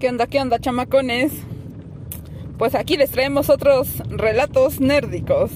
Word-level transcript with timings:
¿Qué 0.00 0.08
onda, 0.08 0.26
qué 0.26 0.40
onda, 0.40 0.58
chamacones? 0.58 1.30
Pues 2.56 2.74
aquí 2.74 2.96
les 2.96 3.10
traemos 3.10 3.50
otros 3.50 3.98
relatos 4.08 4.80
nérdicos. 4.80 5.50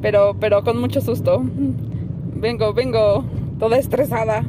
Pero, 0.00 0.36
pero 0.40 0.64
con 0.64 0.80
mucho 0.80 1.00
susto. 1.00 1.40
Vengo, 2.34 2.74
vengo 2.74 3.24
toda 3.60 3.78
estresada. 3.78 4.44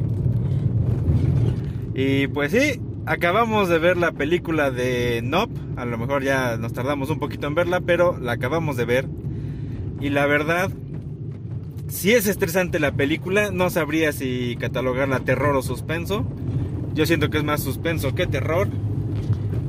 Y 1.94 2.26
pues 2.26 2.50
sí, 2.50 2.80
acabamos 3.06 3.68
de 3.68 3.78
ver 3.78 3.96
la 3.96 4.10
película 4.10 4.72
de 4.72 5.20
Nop. 5.22 5.50
A 5.76 5.84
lo 5.84 5.96
mejor 5.96 6.24
ya 6.24 6.56
nos 6.56 6.72
tardamos 6.72 7.10
un 7.10 7.20
poquito 7.20 7.46
en 7.46 7.54
verla, 7.54 7.80
pero 7.80 8.18
la 8.18 8.32
acabamos 8.32 8.76
de 8.76 8.86
ver. 8.86 9.06
Y 10.00 10.08
la 10.08 10.26
verdad, 10.26 10.68
si 11.86 12.10
es 12.10 12.26
estresante 12.26 12.80
la 12.80 12.90
película, 12.90 13.52
no 13.52 13.70
sabría 13.70 14.10
si 14.10 14.56
catalogarla 14.58 15.20
terror 15.20 15.54
o 15.54 15.62
suspenso. 15.62 16.26
Yo 16.94 17.06
siento 17.06 17.28
que 17.28 17.38
es 17.38 17.44
más 17.44 17.62
suspenso 17.62 18.14
que 18.14 18.26
terror. 18.26 18.68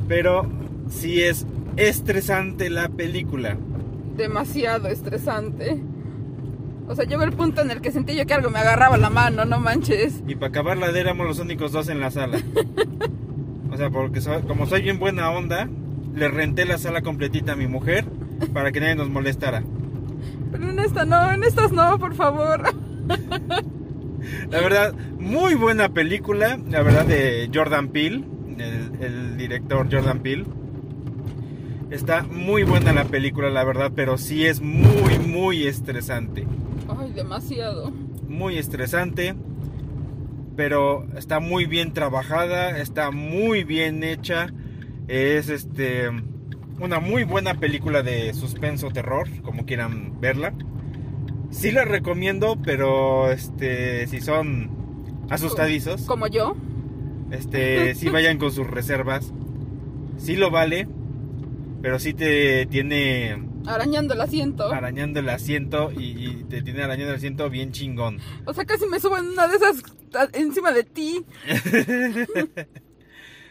Pero 0.07 0.47
sí 0.89 1.21
es 1.21 1.45
estresante 1.77 2.69
la 2.69 2.89
película. 2.89 3.57
Demasiado 4.15 4.87
estresante. 4.87 5.81
O 6.87 6.95
sea, 6.95 7.05
llegó 7.05 7.23
el 7.23 7.33
punto 7.33 7.61
en 7.61 7.71
el 7.71 7.81
que 7.81 7.91
sentí 7.91 8.15
yo 8.15 8.25
que 8.27 8.33
algo 8.35 8.51
me 8.51 8.59
agarraba 8.59 8.97
la 8.97 9.09
mano, 9.09 9.43
no 9.43 9.59
manches. 9.59 10.23
Y 10.27 10.35
para 10.35 10.49
acabarla 10.49 10.91
de 10.91 10.99
éramos 10.99 11.25
los 11.25 11.39
únicos 11.39 11.71
dos 11.71 11.89
en 11.89 11.99
la 11.99 12.11
sala. 12.11 12.37
o 13.71 13.77
sea, 13.77 13.89
porque 13.89 14.21
como 14.47 14.67
soy 14.67 14.83
bien 14.83 14.99
buena 14.99 15.31
onda, 15.31 15.67
le 16.13 16.27
renté 16.27 16.65
la 16.65 16.77
sala 16.77 17.01
completita 17.01 17.53
a 17.53 17.55
mi 17.55 17.67
mujer 17.67 18.05
para 18.53 18.71
que 18.71 18.79
nadie 18.79 18.95
nos 18.95 19.09
molestara. 19.09 19.63
Pero 20.51 20.69
en 20.69 20.79
esta 20.79 21.05
no, 21.05 21.31
en 21.31 21.43
estas 21.43 21.71
no, 21.71 21.97
por 21.97 22.13
favor. 22.13 22.61
La 24.49 24.61
verdad, 24.61 24.93
muy 25.19 25.55
buena 25.55 25.89
película, 25.89 26.59
la 26.69 26.81
verdad, 26.81 27.05
de 27.05 27.49
Jordan 27.53 27.89
Peele, 27.89 28.23
el, 28.57 29.37
director 29.37 29.87
Jordan 29.91 30.19
Peele. 30.19 30.45
Está 31.91 32.23
muy 32.23 32.63
buena 32.63 32.93
la 32.93 33.05
película, 33.05 33.49
la 33.49 33.63
verdad, 33.63 33.91
pero 33.95 34.17
sí 34.17 34.45
es 34.45 34.61
muy, 34.61 35.19
muy 35.19 35.67
estresante. 35.67 36.47
Ay, 36.87 37.11
demasiado. 37.13 37.91
Muy 38.27 38.57
estresante, 38.57 39.35
pero 40.55 41.05
está 41.15 41.39
muy 41.39 41.65
bien 41.65 41.93
trabajada, 41.93 42.79
está 42.79 43.11
muy 43.11 43.63
bien 43.63 44.03
hecha. 44.03 44.47
Es 45.07 45.49
este 45.49 46.09
una 46.79 46.99
muy 46.99 47.23
buena 47.23 47.55
película 47.55 48.03
de 48.03 48.33
suspenso 48.33 48.89
terror, 48.89 49.27
como 49.43 49.65
quieran 49.65 50.19
verla. 50.19 50.53
Sí 51.55 51.71
la 51.71 51.85
recomiendo, 51.85 52.57
pero 52.61 53.31
este 53.31 54.05
si 54.07 54.19
son 54.19 54.69
asustadizos, 55.29 56.01
como 56.01 56.27
yo, 56.27 56.55
este 57.31 57.95
sí 57.95 58.09
vayan 58.09 58.37
con 58.37 58.51
sus 58.51 58.67
reservas. 58.67 59.31
Sí 60.17 60.35
lo 60.35 60.51
vale, 60.51 60.87
pero 61.81 61.97
sí 61.97 62.13
te 62.13 62.65
tiene 62.65 63.41
arañando 63.65 64.13
el 64.13 64.21
asiento. 64.21 64.71
Arañando 64.71 65.21
el 65.21 65.29
asiento 65.29 65.93
y, 65.97 66.43
te 66.49 66.61
tiene 66.61 66.83
arañando 66.83 67.13
el 67.13 67.17
asiento 67.17 67.49
bien 67.49 67.71
chingón. 67.71 68.19
O 68.45 68.53
sea, 68.53 68.65
casi 68.65 68.85
me 68.85 68.99
subo 68.99 69.17
en 69.17 69.27
una 69.27 69.47
de 69.47 69.55
esas 69.55 69.81
encima 70.33 70.73
de 70.73 70.83
ti. 70.83 71.25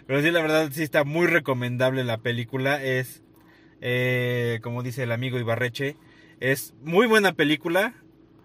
Pero 0.06 0.20
sí, 0.20 0.30
la 0.30 0.42
verdad, 0.42 0.68
sí 0.70 0.82
está 0.82 1.04
muy 1.04 1.26
recomendable 1.26 2.04
la 2.04 2.18
película. 2.18 2.82
Es, 2.82 3.22
eh, 3.80 4.60
como 4.62 4.82
dice 4.82 5.04
el 5.04 5.12
amigo 5.12 5.38
Ibarreche, 5.38 5.96
es 6.40 6.74
muy 6.82 7.06
buena 7.06 7.32
película. 7.32 7.94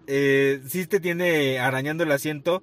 Eh, 0.06 0.60
sí 0.66 0.86
te 0.86 1.00
tiene 1.00 1.58
arañando 1.58 2.04
el 2.04 2.12
asiento. 2.12 2.62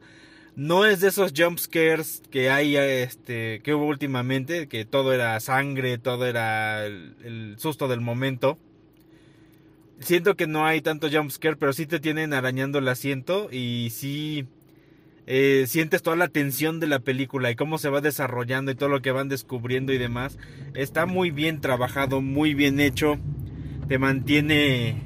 No 0.58 0.86
es 0.86 1.02
de 1.02 1.10
esos 1.10 1.34
jump 1.38 1.60
scares 1.60 2.24
que 2.32 2.50
hay, 2.50 2.76
este, 2.78 3.62
que 3.62 3.76
hubo 3.76 3.86
últimamente, 3.86 4.68
que 4.68 4.86
todo 4.86 5.14
era 5.14 5.40
sangre, 5.40 6.00
todo 6.00 6.26
era 6.26 6.84
el, 6.86 7.56
susto 7.60 7.88
del 7.88 8.02
momento. 8.02 8.58
Siento 10.00 10.36
que 10.36 10.48
no 10.48 10.66
hay 10.66 10.82
tanto 10.82 11.10
jump 11.12 11.30
scare, 11.30 11.58
pero 11.58 11.74
sí 11.74 11.86
te 11.86 12.00
tienen 12.00 12.34
arañando 12.34 12.80
el 12.80 12.88
asiento 12.88 13.50
y 13.52 13.90
sí 13.92 14.48
eh, 15.28 15.66
sientes 15.68 16.02
toda 16.02 16.16
la 16.16 16.28
tensión 16.28 16.80
de 16.80 16.88
la 16.88 17.00
película 17.00 17.52
y 17.52 17.56
cómo 17.56 17.78
se 17.78 17.90
va 17.90 18.02
desarrollando 18.02 18.72
y 18.72 18.76
todo 18.76 18.90
lo 18.90 19.04
que 19.04 19.12
van 19.12 19.30
descubriendo 19.30 19.94
y 19.94 20.00
demás. 20.00 20.40
Está 20.74 21.06
muy 21.06 21.30
bien 21.30 21.62
trabajado, 21.62 22.20
muy 22.22 22.56
bien 22.56 22.80
hecho. 22.80 23.20
Te 23.88 24.00
mantiene 24.00 25.04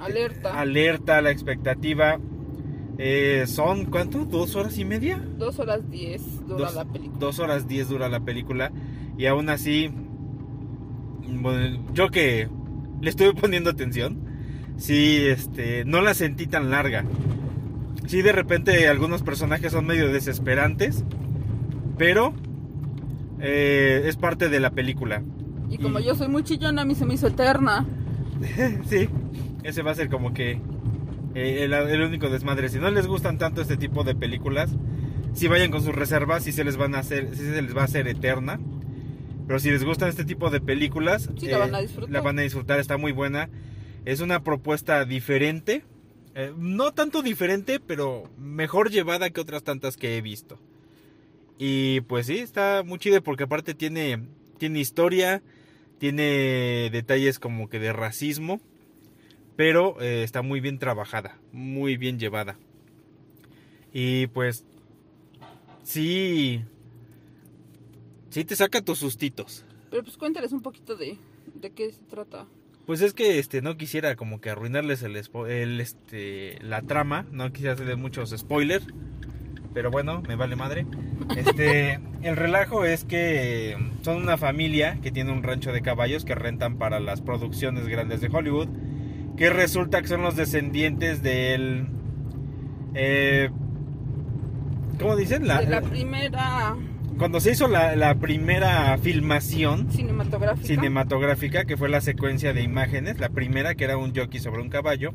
alerta. 0.00 0.58
Alerta, 0.58 1.20
la 1.20 1.30
expectativa. 1.30 2.18
Eh, 2.98 3.44
son, 3.46 3.86
¿cuánto? 3.86 4.24
¿Dos 4.24 4.56
horas 4.56 4.78
y 4.78 4.84
media? 4.84 5.22
Dos 5.36 5.58
horas 5.58 5.88
diez 5.90 6.22
dura 6.46 6.70
la 6.70 6.84
película. 6.84 7.18
Dos 7.18 7.38
horas 7.38 7.68
diez 7.68 7.88
dura 7.88 8.08
la 8.08 8.20
película. 8.20 8.72
Y 9.18 9.26
aún 9.26 9.48
así, 9.48 9.90
yo 11.92 12.08
que 12.10 12.48
le 13.00 13.10
estuve 13.10 13.34
poniendo 13.34 13.70
atención, 13.70 14.18
sí, 14.76 15.18
este, 15.26 15.84
no 15.84 16.00
la 16.00 16.14
sentí 16.14 16.46
tan 16.46 16.70
larga 16.70 17.04
sí 18.06 18.22
de 18.22 18.32
repente 18.32 18.88
algunos 18.88 19.22
personajes 19.22 19.72
son 19.72 19.86
medio 19.86 20.12
desesperantes, 20.12 21.04
pero 21.98 22.32
eh, 23.40 24.02
es 24.06 24.16
parte 24.16 24.48
de 24.48 24.60
la 24.60 24.70
película. 24.70 25.22
Y 25.68 25.78
como 25.78 25.98
yo 25.98 26.14
soy 26.14 26.28
muy 26.28 26.44
chillona, 26.44 26.82
a 26.82 26.84
mí 26.84 26.94
se 26.94 27.04
me 27.04 27.14
hizo 27.14 27.26
eterna. 27.26 27.86
sí, 28.88 29.08
ese 29.66 29.82
va 29.82 29.90
a 29.90 29.94
ser 29.94 30.08
como 30.08 30.32
que 30.32 30.58
eh, 31.34 31.64
el, 31.64 32.02
único 32.02 32.28
desmadre. 32.30 32.68
Si 32.68 32.78
no 32.78 32.90
les 32.90 33.06
gustan 33.06 33.38
tanto 33.38 33.60
este 33.60 33.76
tipo 33.76 34.04
de 34.04 34.14
películas, 34.14 34.70
si 35.34 35.48
vayan 35.48 35.70
con 35.70 35.82
sus 35.82 35.94
reservas, 35.94 36.46
y 36.46 36.52
se 36.52 36.64
les 36.64 36.76
van 36.76 36.94
a 36.94 37.00
hacer, 37.00 37.30
si 37.30 37.44
se 37.44 37.62
les 37.62 37.76
va 37.76 37.82
a 37.82 37.84
hacer 37.84 38.08
eterna. 38.08 38.60
Pero 39.46 39.58
si 39.60 39.70
les 39.70 39.84
gustan 39.84 40.08
este 40.08 40.24
tipo 40.24 40.50
de 40.50 40.60
películas, 40.60 41.30
la 41.42 41.58
van 41.58 41.74
a 41.74 41.80
disfrutar. 41.80 42.12
La 42.12 42.20
van 42.20 42.38
a 42.38 42.42
disfrutar, 42.42 42.80
está 42.80 42.96
muy 42.96 43.12
buena. 43.12 43.48
Es 44.04 44.20
una 44.20 44.42
propuesta 44.42 45.04
diferente 45.04 45.84
eh, 46.38 46.52
no 46.54 46.92
tanto 46.92 47.22
diferente, 47.22 47.80
pero 47.80 48.28
mejor 48.36 48.90
llevada 48.90 49.30
que 49.30 49.40
otras 49.40 49.62
tantas 49.62 49.96
que 49.96 50.18
he 50.18 50.20
visto. 50.20 50.58
Y 51.56 52.02
pues 52.02 52.26
sí, 52.26 52.40
está 52.40 52.82
muy 52.84 52.98
chido 52.98 53.22
porque 53.22 53.44
aparte 53.44 53.72
tiene, 53.72 54.28
tiene 54.58 54.80
historia, 54.80 55.42
tiene 55.96 56.90
detalles 56.92 57.38
como 57.38 57.70
que 57.70 57.78
de 57.78 57.94
racismo, 57.94 58.60
pero 59.56 60.00
eh, 60.00 60.22
está 60.22 60.42
muy 60.42 60.60
bien 60.60 60.78
trabajada, 60.78 61.38
muy 61.52 61.96
bien 61.96 62.18
llevada. 62.18 62.56
Y 63.92 64.26
pues 64.28 64.64
sí, 65.82 66.62
sí 68.30 68.44
te 68.44 68.54
saca 68.54 68.82
tus 68.82 68.98
sustitos. 68.98 69.64
Pero 69.90 70.02
pues 70.02 70.16
cuéntales 70.16 70.52
un 70.52 70.62
poquito 70.62 70.96
de, 70.96 71.18
de 71.54 71.70
qué 71.70 71.90
se 71.90 72.02
trata. 72.04 72.46
Pues 72.84 73.00
es 73.00 73.14
que 73.14 73.38
este 73.38 73.62
no 73.62 73.76
quisiera 73.76 74.14
como 74.14 74.40
que 74.40 74.50
arruinarles 74.50 75.02
el, 75.02 75.16
el 75.16 75.80
este 75.80 76.58
la 76.62 76.82
trama, 76.82 77.26
no 77.32 77.50
quisiera 77.52 77.72
hacerles 77.72 77.98
muchos 77.98 78.30
spoilers, 78.30 78.86
pero 79.74 79.90
bueno, 79.90 80.22
me 80.22 80.36
vale 80.36 80.56
madre. 80.56 80.86
Este, 81.36 81.98
el 82.22 82.36
relajo 82.36 82.84
es 82.84 83.04
que 83.04 83.76
son 84.02 84.22
una 84.22 84.38
familia 84.38 85.00
que 85.02 85.10
tiene 85.10 85.32
un 85.32 85.42
rancho 85.42 85.72
de 85.72 85.82
caballos 85.82 86.24
que 86.24 86.34
rentan 86.34 86.78
para 86.78 87.00
las 87.00 87.22
producciones 87.22 87.88
grandes 87.88 88.20
de 88.20 88.28
Hollywood, 88.28 88.68
que 89.36 89.50
resulta 89.50 90.00
que 90.02 90.08
son 90.08 90.22
los 90.22 90.36
descendientes 90.36 91.22
del 91.22 91.86
eh, 92.94 93.50
¿cómo 94.98 95.16
dicen? 95.16 95.46
La, 95.46 95.60
la 95.62 95.82
primera 95.82 96.76
cuando 97.18 97.40
se 97.40 97.52
hizo 97.52 97.66
la, 97.66 98.14
primera 98.16 98.98
filmación 98.98 99.90
cinematográfica. 99.90 100.66
cinematográfica, 100.66 101.64
que 101.64 101.78
fue 101.78 101.88
la 101.88 102.02
secuencia 102.02 102.52
de 102.52 102.62
imágenes, 102.62 103.18
la 103.18 103.30
primera 103.30 103.74
que 103.74 103.84
era 103.84 103.96
un 103.96 104.14
jockey 104.14 104.38
sobre 104.38 104.60
un 104.60 104.68
caballo, 104.68 105.14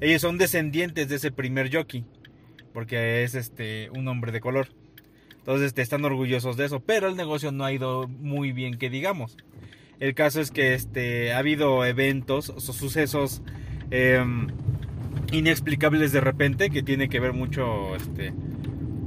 ellos 0.00 0.22
son 0.22 0.38
descendientes 0.38 1.08
de 1.08 1.16
ese 1.16 1.30
primer 1.30 1.72
jockey, 1.72 2.04
porque 2.72 3.22
es 3.22 3.36
este 3.36 3.90
un 3.90 4.08
hombre 4.08 4.32
de 4.32 4.40
color. 4.40 4.68
Entonces 5.38 5.68
este, 5.68 5.82
están 5.82 6.04
orgullosos 6.04 6.56
de 6.56 6.64
eso, 6.64 6.80
pero 6.80 7.06
el 7.06 7.16
negocio 7.16 7.52
no 7.52 7.64
ha 7.64 7.72
ido 7.72 8.08
muy 8.08 8.50
bien 8.50 8.76
que 8.76 8.90
digamos. 8.90 9.36
El 9.98 10.14
caso 10.14 10.40
es 10.40 10.50
que 10.50 10.74
este, 10.74 11.32
ha 11.32 11.38
habido 11.38 11.84
eventos 11.84 12.50
o 12.50 12.60
sucesos 12.60 13.42
em, 13.90 14.48
inexplicables 15.32 16.12
de 16.12 16.20
repente, 16.20 16.70
que 16.70 16.82
tiene 16.82 17.08
que 17.08 17.20
ver 17.20 17.32
mucho 17.32 17.96
este, 17.96 18.32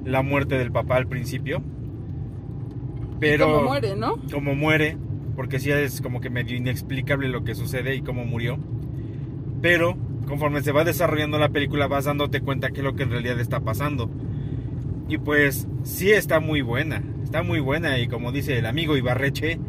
la 0.06 0.21
muerte 0.24 0.57
del 0.57 0.71
papá 0.71 0.95
al 0.97 1.07
principio 1.07 1.63
pero 3.19 3.51
como 3.51 3.63
muere, 3.63 3.95
¿no? 3.95 4.15
Como 4.31 4.56
muere, 4.56 4.97
porque 5.36 5.59
sí 5.59 5.71
es 5.71 6.01
como 6.01 6.21
que 6.21 6.30
medio 6.30 6.56
inexplicable 6.56 7.27
lo 7.27 7.44
que 7.44 7.56
sucede 7.56 7.95
y 7.95 8.01
cómo 8.01 8.25
murió. 8.25 8.57
Pero 9.62 9.97
conforme 10.27 10.62
se 10.62 10.71
va 10.71 10.83
desarrollando 10.83 11.38
la 11.38 11.50
película 11.50 11.88
vas 11.88 12.06
dándote 12.06 12.42
cuenta 12.42 12.69
que 12.69 12.80
es 12.80 12.83
lo 12.83 12.95
que 12.95 13.03
en 13.03 13.12
realidad 13.12 13.39
está 13.39 13.59
pasando. 13.59 14.09
Y 15.09 15.18
pues 15.18 15.68
sí 15.83 16.12
está 16.12 16.39
muy 16.39 16.62
buena, 16.62 17.03
está 17.24 17.44
muy 17.44 17.59
buena 17.59 17.97
y 18.00 18.07
como 18.07 18.31
dice 18.31 18.57
el 18.57 18.65
amigo 18.65 18.95
Ibarreche, 18.95 19.59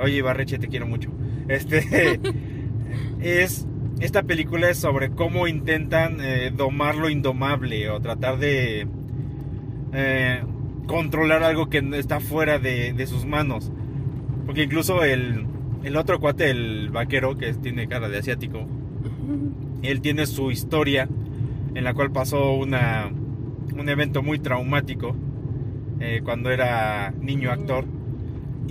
oye 0.00 0.16
Ibarreche 0.16 0.58
te 0.58 0.68
quiero 0.68 0.86
mucho. 0.86 1.10
Este 1.48 2.20
es 3.20 3.66
esta 4.00 4.22
película 4.22 4.70
es 4.70 4.78
sobre 4.78 5.10
cómo 5.10 5.46
intentan 5.46 6.18
eh, 6.20 6.50
domar 6.54 6.96
lo 6.96 7.10
indomable 7.10 7.90
o 7.90 8.00
tratar 8.00 8.38
de 8.38 8.86
eh, 9.92 10.42
controlar 10.86 11.42
algo 11.42 11.68
que 11.68 11.78
está 11.94 12.18
fuera 12.20 12.58
de, 12.58 12.94
de 12.94 13.06
sus 13.06 13.26
manos. 13.26 13.70
Porque 14.46 14.62
incluso 14.62 15.04
el, 15.04 15.46
el 15.84 15.96
otro 15.96 16.18
cuate, 16.18 16.50
el 16.50 16.90
vaquero, 16.90 17.36
que 17.36 17.52
tiene 17.54 17.88
cara 17.88 18.08
de 18.08 18.18
asiático, 18.18 18.66
él 19.82 20.00
tiene 20.00 20.26
su 20.26 20.50
historia 20.50 21.08
en 21.74 21.84
la 21.84 21.94
cual 21.94 22.10
pasó 22.10 22.52
una, 22.54 23.10
un 23.76 23.88
evento 23.88 24.22
muy 24.22 24.38
traumático 24.38 25.14
eh, 26.00 26.20
cuando 26.24 26.50
era 26.50 27.12
niño 27.20 27.50
actor. 27.50 27.84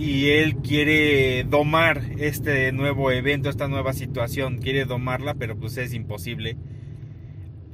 Y 0.00 0.30
él 0.30 0.56
quiere 0.56 1.44
domar 1.44 2.02
este 2.18 2.72
nuevo 2.72 3.10
evento, 3.10 3.50
esta 3.50 3.68
nueva 3.68 3.92
situación. 3.92 4.56
Quiere 4.56 4.86
domarla, 4.86 5.34
pero 5.34 5.58
pues 5.58 5.76
es 5.76 5.92
imposible. 5.92 6.56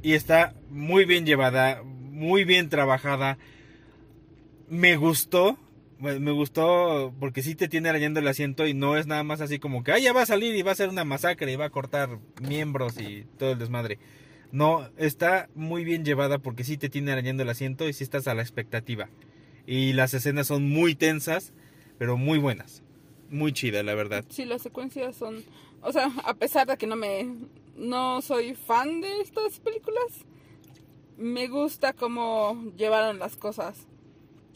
Y 0.03 0.11
está 0.11 0.53
muy 0.69 1.05
bien 1.05 1.25
llevada, 1.25 1.83
muy 1.83 2.43
bien 2.43 2.67
trabajada. 2.67 3.37
Me 4.67 4.97
gustó, 4.97 5.57
me 5.99 6.31
gustó 6.31 7.13
porque 7.17 7.43
sí 7.43 7.55
te 7.55 7.69
tiene 7.69 7.87
arañando 7.87 8.19
el 8.19 8.27
asiento 8.27 8.67
y 8.67 8.73
no 8.73 8.97
es 8.97 9.07
nada 9.07 9.23
más 9.23 9.39
así 9.39 9.57
como 9.57 9.85
que, 9.85 9.93
ah, 9.93 9.99
ya 9.99 10.11
va 10.11 10.23
a 10.23 10.25
salir 10.25 10.53
y 10.53 10.63
va 10.63 10.73
a 10.73 10.75
ser 10.75 10.89
una 10.89 11.05
masacre 11.05 11.53
y 11.53 11.55
va 11.55 11.67
a 11.67 11.69
cortar 11.69 12.19
miembros 12.41 12.99
y 12.99 13.23
todo 13.37 13.53
el 13.53 13.59
desmadre. 13.59 13.99
No, 14.51 14.89
está 14.97 15.47
muy 15.55 15.85
bien 15.85 16.03
llevada 16.03 16.39
porque 16.39 16.65
sí 16.65 16.75
te 16.75 16.89
tiene 16.89 17.13
arañando 17.13 17.43
el 17.43 17.49
asiento 17.49 17.87
y 17.87 17.93
sí 17.93 18.03
estás 18.03 18.27
a 18.27 18.35
la 18.35 18.41
expectativa. 18.41 19.07
Y 19.65 19.93
las 19.93 20.13
escenas 20.13 20.47
son 20.47 20.69
muy 20.69 20.93
tensas, 20.93 21.53
pero 21.97 22.17
muy 22.17 22.39
buenas. 22.39 22.83
Muy 23.29 23.53
chida, 23.53 23.83
la 23.83 23.95
verdad. 23.95 24.25
Sí, 24.29 24.45
las 24.45 24.61
secuencias 24.61 25.15
son... 25.15 25.43
O 25.81 25.91
sea, 25.91 26.11
a 26.25 26.33
pesar 26.33 26.67
de 26.67 26.77
que 26.77 26.87
no 26.87 26.95
me... 26.95 27.27
No 27.75 28.21
soy 28.21 28.55
fan 28.55 29.01
de 29.01 29.21
estas 29.21 29.59
películas, 29.59 30.25
me 31.17 31.47
gusta 31.47 31.93
cómo 31.93 32.71
llevaron 32.75 33.19
las 33.19 33.35
cosas. 33.35 33.85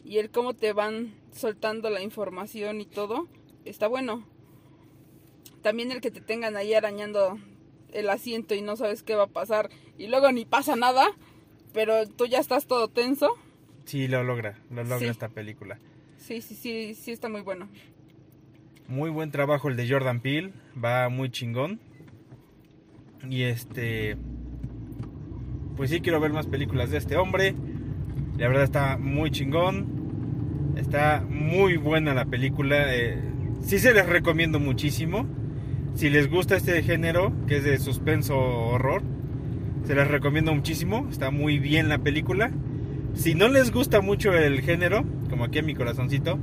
Y 0.04 0.18
el 0.18 0.32
cómo 0.32 0.56
te 0.56 0.74
van 0.74 1.14
soltando 1.32 1.90
la 1.92 2.02
información 2.02 2.82
y 2.82 2.86
todo, 2.86 3.28
está 3.64 3.88
bueno. 3.88 4.26
También 5.62 5.92
el 5.92 6.02
que 6.02 6.10
te 6.10 6.22
tengan 6.22 6.58
ahí 6.58 6.74
arañando 6.74 7.38
el 7.94 8.10
asiento 8.10 8.56
y 8.56 8.62
no 8.62 8.76
sabes 8.76 9.04
qué 9.04 9.16
va 9.16 9.24
a 9.24 9.28
pasar 9.28 9.70
y 9.98 10.08
luego 10.08 10.32
ni 10.32 10.46
pasa 10.46 10.76
nada, 10.76 11.12
pero 11.74 12.08
tú 12.08 12.26
ya 12.26 12.40
estás 12.40 12.66
todo 12.66 12.88
tenso. 12.88 13.30
Sí, 13.86 14.08
lo 14.08 14.24
logra, 14.24 14.58
lo 14.70 14.84
logra 14.84 15.12
esta 15.12 15.30
película. 15.30 15.80
Sí, 16.22 16.40
sí, 16.42 16.54
sí, 16.54 16.94
sí 16.94 17.12
está 17.12 17.30
muy 17.30 17.42
bueno. 17.42 17.68
Muy 18.88 19.10
buen 19.10 19.32
trabajo 19.32 19.70
el 19.70 19.76
de 19.76 19.90
Jordan 19.90 20.20
Peele, 20.20 20.54
va 20.82 21.10
muy 21.10 21.32
chingón. 21.32 21.80
Y 23.28 23.44
este 23.44 24.18
pues 25.76 25.90
sí 25.90 26.02
quiero 26.02 26.20
ver 26.20 26.32
más 26.32 26.46
películas 26.46 26.92
de 26.92 27.00
este 27.00 27.18
hombre. 27.18 27.56
La 28.38 28.48
verdad 28.48 28.64
está 28.64 28.98
muy 28.98 29.32
chingón. 29.32 30.74
Está 30.76 31.26
muy 31.28 31.78
buena 31.78 32.14
la 32.14 32.26
película. 32.26 32.96
Eh, 32.96 33.20
sí 33.64 33.80
se 33.80 33.92
les 33.92 34.06
recomiendo 34.06 34.60
muchísimo. 34.60 35.26
Si 35.96 36.12
les 36.12 36.30
gusta 36.30 36.56
este 36.56 36.84
género, 36.84 37.34
que 37.48 37.58
es 37.58 37.64
de 37.64 37.80
suspenso 37.80 38.38
horror, 38.38 39.02
se 39.86 39.96
les 39.96 40.08
recomiendo 40.08 40.54
muchísimo. 40.54 41.08
Está 41.10 41.32
muy 41.32 41.58
bien 41.58 41.90
la 41.90 41.98
película. 41.98 42.52
Si 43.16 43.34
no 43.34 43.48
les 43.48 43.72
gusta 43.72 44.02
mucho 44.02 44.34
el 44.34 44.62
género, 44.62 45.04
como 45.32 45.46
aquí 45.46 45.58
en 45.58 45.66
mi 45.66 45.74
corazoncito, 45.74 46.38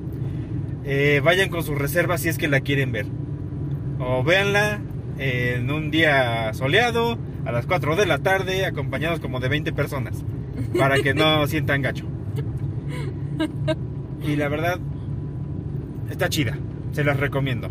eh, 0.85 1.21
vayan 1.23 1.49
con 1.49 1.63
sus 1.63 1.79
reservas 1.79 2.23
si 2.23 2.29
es 2.29 2.39
que 2.39 2.49
la 2.49 2.61
quieren 2.61 2.91
ver. 2.91 3.07
O 4.01 4.25
véanla 4.25 4.81
en 5.19 5.71
un 5.71 5.93
día 5.93 6.53
soleado, 6.55 7.17
a 7.45 7.53
las 7.53 7.67
4 7.67 7.95
de 7.95 8.07
la 8.07 8.19
tarde, 8.19 8.67
acompañados 8.67 9.21
como 9.21 9.39
de 9.39 9.49
20 9.49 9.73
personas, 9.73 10.25
para 10.77 10.97
que 10.97 11.15
no 11.15 11.47
sientan 11.47 11.83
gacho. 11.83 12.07
Y 14.27 14.35
la 14.35 14.49
verdad, 14.49 14.81
está 16.11 16.29
chida, 16.29 16.59
se 16.91 17.05
las 17.05 17.21
recomiendo 17.21 17.71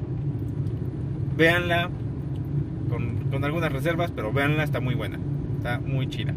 véanla 1.37 1.89
con, 2.89 3.43
algunas 3.43 3.71
reservas, 3.71 4.11
pero 4.11 4.33
véanla, 4.33 4.63
está 4.63 4.79
muy 4.79 4.95
buena, 4.95 5.19
está 5.57 5.79
muy 5.79 6.07
chida. 6.07 6.33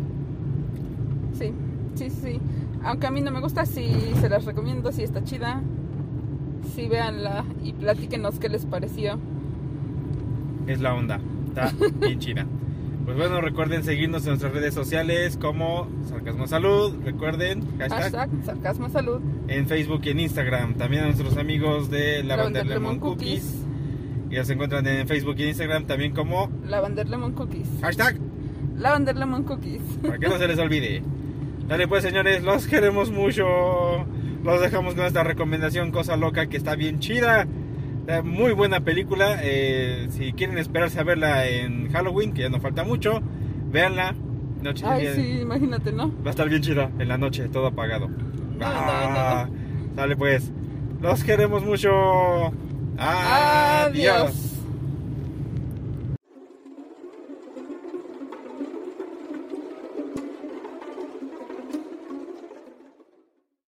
Sí, 1.33 1.53
sí, 1.95 2.11
sí. 2.11 2.41
Aunque 2.83 3.07
a 3.07 3.11
mí 3.11 3.21
no 3.21 3.31
me 3.31 3.41
gusta, 3.41 3.67
sí 3.67 3.93
se 4.21 4.29
las 4.29 4.45
recomiendo, 4.45 4.93
sí 4.93 5.03
está 5.03 5.23
chida. 5.23 5.63
Sí, 6.75 6.89
véanla 6.89 7.45
y 7.63 7.73
platíquenos 7.73 8.39
qué 8.39 8.49
les 8.49 8.67
pareció. 8.67 9.19
Es 10.67 10.81
la 10.81 10.95
onda, 10.95 11.21
está 11.49 11.73
bien 12.01 12.19
chida. 12.19 12.47
Pues 13.05 13.17
bueno, 13.17 13.41
recuerden 13.41 13.83
seguirnos 13.83 14.23
en 14.25 14.31
nuestras 14.31 14.53
redes 14.53 14.75
sociales 14.75 15.37
como 15.37 15.89
Sarcasmo 16.09 16.47
Salud. 16.47 16.95
Recuerden, 17.05 17.67
hashtag, 17.79 18.31
Sarcasmo 18.45 18.89
Salud. 18.89 19.21
En 19.49 19.67
Facebook 19.67 20.03
y 20.05 20.11
en 20.11 20.21
Instagram. 20.21 20.75
También 20.75 21.03
a 21.05 21.07
nuestros 21.07 21.37
amigos 21.37 21.91
de 21.91 22.23
Lavender 22.23 22.67
Lemon, 22.67 23.01
Cookies 23.01 23.67
ya 24.31 24.45
se 24.45 24.53
encuentran 24.53 24.87
en 24.87 25.09
Facebook 25.09 25.35
y 25.39 25.49
Instagram 25.49 25.87
también 25.87 26.13
como 26.15 26.51
Lavender 26.65 27.09
Lemon 27.09 27.33
Cookies. 27.33 27.69
Hashtag 27.81 28.17
Lavender 28.77 29.17
Lemon 29.17 29.43
Cookies. 29.43 29.83
Para 30.03 30.19
que 30.19 30.29
no 30.29 30.39
se 30.39 30.47
les 30.47 30.59
olvide. 30.59 31.03
Dale 31.71 31.87
pues 31.87 32.03
señores, 32.03 32.43
los 32.43 32.67
queremos 32.67 33.13
mucho. 33.13 33.47
Los 34.43 34.61
dejamos 34.61 34.97
con 34.97 35.05
esta 35.05 35.23
recomendación 35.23 35.93
Cosa 35.93 36.17
Loca 36.17 36.47
que 36.47 36.57
está 36.57 36.75
bien 36.75 36.99
chida. 36.99 37.47
Muy 38.25 38.51
buena 38.55 38.81
película. 38.81 39.39
Eh, 39.41 40.09
si 40.11 40.33
quieren 40.33 40.59
esperarse 40.59 40.99
a 40.99 41.05
verla 41.05 41.47
en 41.47 41.89
Halloween, 41.93 42.33
que 42.33 42.43
ya 42.43 42.49
no 42.49 42.59
falta 42.61 42.83
mucho, 42.83 43.23
véanla. 43.71 44.17
Noche 44.61 44.85
Ay, 44.85 45.11
sí, 45.15 45.39
imagínate, 45.43 45.93
¿no? 45.93 46.09
Va 46.25 46.27
a 46.27 46.31
estar 46.31 46.49
bien 46.49 46.61
chida 46.61 46.91
en 46.99 47.07
la 47.07 47.17
noche, 47.17 47.49
todo 47.49 47.69
apagado. 47.69 48.11
ah, 48.61 49.47
Dale 49.95 50.17
pues. 50.17 50.51
Los 51.01 51.23
queremos 51.23 51.65
mucho. 51.65 51.89
Adiós. 52.99 54.50